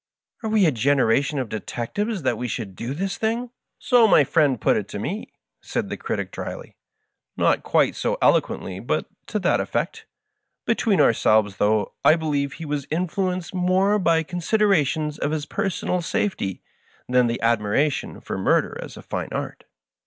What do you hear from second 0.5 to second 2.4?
a generation of detectives, that